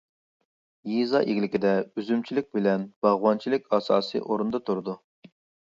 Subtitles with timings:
[0.91, 5.01] يېزا ئىگىلىكىدە ئۈزۈمچىلىك بىلەن باغۋەنچىلىك ئاساسىي ئورۇندا تۇرىدۇ.